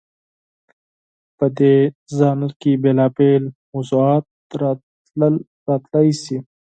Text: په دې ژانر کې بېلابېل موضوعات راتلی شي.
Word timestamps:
په 1.37 1.45
دې 1.57 1.75
ژانر 2.17 2.51
کې 2.61 2.71
بېلابېل 2.83 3.43
موضوعات 3.71 4.25
راتلی 5.67 6.09
شي. 6.23 6.37